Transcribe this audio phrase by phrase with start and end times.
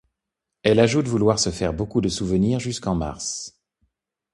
[0.63, 3.61] Elle ajoute vouloir se faire beaucoup de souvenirs jusqu’en mars.